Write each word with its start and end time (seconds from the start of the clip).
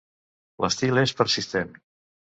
L'estil 0.65 1.03
és 1.03 1.13
persistent. 1.23 1.81